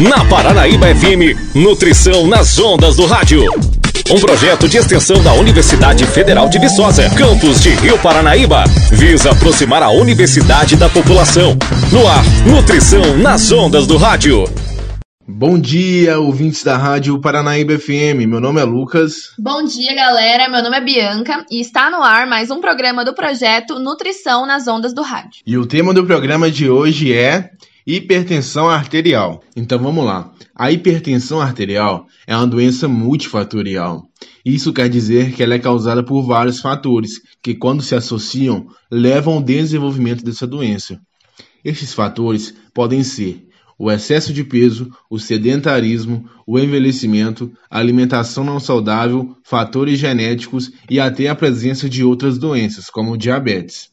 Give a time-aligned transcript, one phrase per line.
[0.00, 3.42] Na Paranaíba FM, Nutrição nas Ondas do Rádio.
[4.08, 9.82] Um projeto de extensão da Universidade Federal de Viçosa, campus de Rio Paranaíba, visa aproximar
[9.82, 11.58] a universidade da população.
[11.90, 14.44] No ar, Nutrição nas Ondas do Rádio.
[15.26, 18.24] Bom dia, ouvintes da Rádio Paranaíba FM.
[18.28, 19.34] Meu nome é Lucas.
[19.36, 20.48] Bom dia, galera.
[20.48, 24.68] Meu nome é Bianca e está no ar mais um programa do projeto Nutrição nas
[24.68, 25.42] Ondas do Rádio.
[25.44, 27.50] E o tema do programa de hoje é
[27.90, 29.42] hipertensão arterial.
[29.56, 30.30] Então vamos lá.
[30.54, 34.06] A hipertensão arterial é uma doença multifatorial.
[34.44, 39.34] Isso quer dizer que ela é causada por vários fatores que, quando se associam, levam
[39.34, 41.00] ao desenvolvimento dessa doença.
[41.64, 49.34] Estes fatores podem ser o excesso de peso, o sedentarismo, o envelhecimento, alimentação não saudável,
[49.42, 53.88] fatores genéticos e até a presença de outras doenças, como diabetes.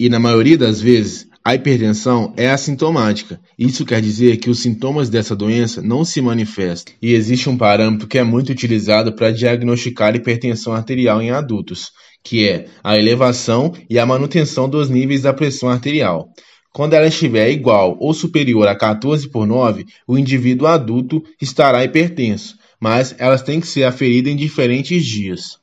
[0.00, 3.38] E na maioria das vezes, a hipertensão é assintomática.
[3.58, 6.94] Isso quer dizer que os sintomas dessa doença não se manifestam.
[7.02, 11.90] E existe um parâmetro que é muito utilizado para diagnosticar hipertensão arterial em adultos,
[12.22, 16.30] que é a elevação e a manutenção dos níveis da pressão arterial.
[16.72, 22.56] Quando ela estiver igual ou superior a 14 por 9, o indivíduo adulto estará hipertenso,
[22.80, 25.58] mas elas têm que ser aferidas em diferentes dias.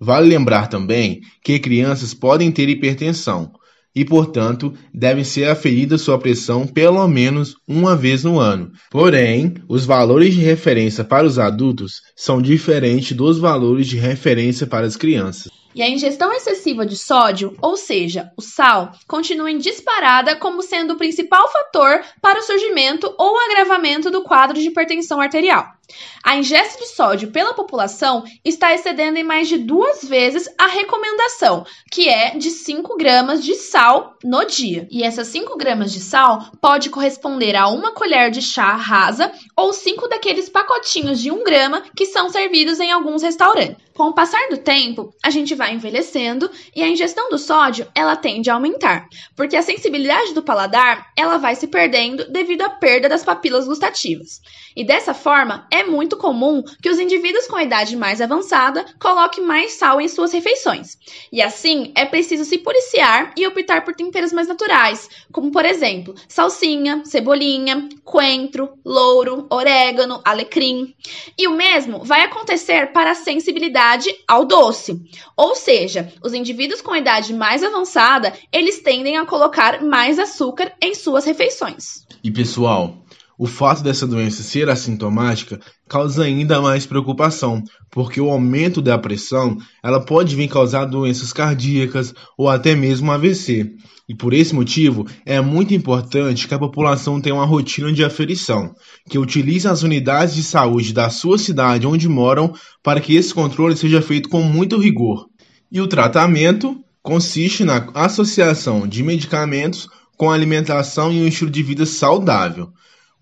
[0.00, 3.52] Vale lembrar também que crianças podem ter hipertensão
[3.96, 8.70] e, portanto, devem ser aferidas sua pressão pelo menos uma vez no ano.
[8.90, 14.86] Porém, os valores de referência para os adultos são diferentes dos valores de referência para
[14.86, 15.50] as crianças.
[15.74, 20.94] E a ingestão excessiva de sódio, ou seja, o sal, continua em disparada como sendo
[20.94, 25.75] o principal fator para o surgimento ou agravamento do quadro de hipertensão arterial.
[26.22, 31.64] A ingesta de sódio pela população está excedendo em mais de duas vezes a recomendação,
[31.90, 34.88] que é de 5 gramas de sal no dia.
[34.90, 39.72] E essas 5 gramas de sal pode corresponder a uma colher de chá rasa ou
[39.72, 43.86] 5 daqueles pacotinhos de 1 grama que são servidos em alguns restaurantes.
[43.96, 48.14] Com o passar do tempo, a gente vai envelhecendo e a ingestão do sódio ela
[48.14, 53.08] tende a aumentar, porque a sensibilidade do paladar ela vai se perdendo devido à perda
[53.08, 54.42] das papilas gustativas.
[54.76, 60.00] E dessa forma, muito comum que os indivíduos com idade mais avançada coloquem mais sal
[60.00, 60.96] em suas refeições.
[61.32, 66.14] E assim, é preciso se policiar e optar por temperos mais naturais, como por exemplo,
[66.28, 70.94] salsinha, cebolinha, coentro, louro, orégano, alecrim.
[71.38, 75.00] E o mesmo vai acontecer para a sensibilidade ao doce.
[75.36, 80.94] Ou seja, os indivíduos com idade mais avançada, eles tendem a colocar mais açúcar em
[80.94, 82.06] suas refeições.
[82.22, 83.05] E pessoal,
[83.38, 89.56] o fato dessa doença ser assintomática causa ainda mais preocupação, porque o aumento da pressão
[89.82, 93.74] ela pode vir causar doenças cardíacas ou até mesmo AVC.
[94.08, 98.72] E por esse motivo, é muito importante que a população tenha uma rotina de aferição,
[99.10, 103.76] que utilize as unidades de saúde da sua cidade onde moram para que esse controle
[103.76, 105.26] seja feito com muito rigor.
[105.72, 111.84] E o tratamento consiste na associação de medicamentos com alimentação e um estilo de vida
[111.84, 112.70] saudável.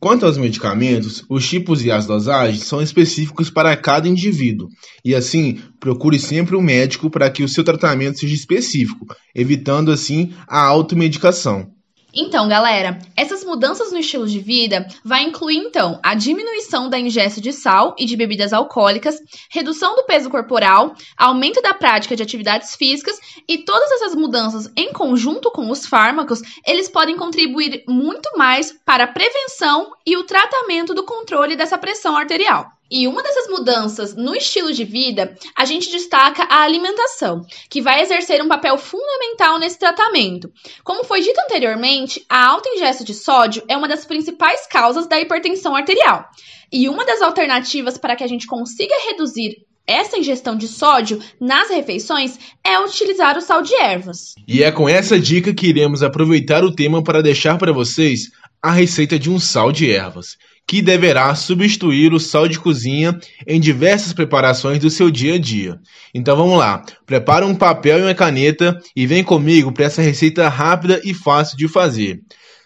[0.04, 4.68] Quanto aos medicamentos, os tipos e as dosagens são específicos para cada indivíduo,
[5.02, 10.34] e assim, procure sempre um médico para que o seu tratamento seja específico, evitando assim
[10.46, 11.73] a automedicação.
[12.16, 17.40] Então, galera, essas mudanças no estilo de vida vai incluir então a diminuição da ingesta
[17.40, 19.20] de sal e de bebidas alcoólicas,
[19.50, 24.92] redução do peso corporal, aumento da prática de atividades físicas e todas essas mudanças em
[24.92, 30.94] conjunto com os fármacos, eles podem contribuir muito mais para a prevenção e o tratamento
[30.94, 32.70] do controle dessa pressão arterial.
[32.96, 38.00] E uma dessas mudanças no estilo de vida, a gente destaca a alimentação, que vai
[38.00, 40.48] exercer um papel fundamental nesse tratamento.
[40.84, 45.20] Como foi dito anteriormente, a alta ingesta de sódio é uma das principais causas da
[45.20, 46.24] hipertensão arterial.
[46.70, 51.68] E uma das alternativas para que a gente consiga reduzir essa ingestão de sódio nas
[51.70, 54.34] refeições é utilizar o sal de ervas.
[54.46, 58.30] E é com essa dica que iremos aproveitar o tema para deixar para vocês
[58.64, 63.14] a receita de um sal de ervas que deverá substituir o sal de cozinha
[63.46, 65.78] em diversas preparações do seu dia a dia.
[66.14, 70.48] Então vamos lá, prepara um papel e uma caneta e vem comigo para essa receita
[70.48, 72.20] rápida e fácil de fazer.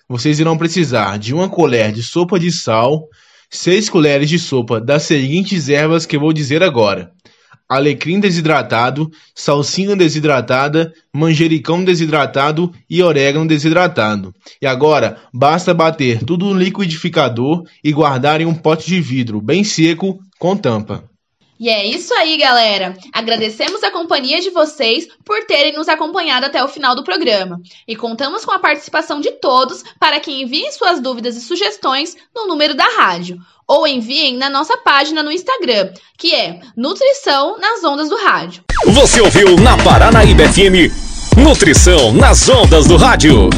[0.09, 3.09] Vocês irão precisar de uma colher de sopa de sal,
[3.51, 7.11] 6 colheres de sopa das seguintes ervas que eu vou dizer agora:
[7.69, 14.35] alecrim desidratado, salsinha desidratada, manjericão desidratado e orégano desidratado.
[14.63, 19.63] E agora, basta bater tudo no liquidificador e guardar em um pote de vidro bem
[19.63, 21.05] seco com tampa.
[21.59, 22.97] E é isso aí, galera.
[23.13, 27.61] Agradecemos a companhia de vocês por terem nos acompanhado até o final do programa.
[27.87, 32.47] E contamos com a participação de todos para que enviem suas dúvidas e sugestões no
[32.47, 33.39] número da rádio.
[33.67, 38.65] Ou enviem na nossa página no Instagram, que é Nutrição nas Ondas do Rádio.
[38.87, 43.49] Você ouviu na Paranaíba FM Nutrição nas Ondas do Rádio.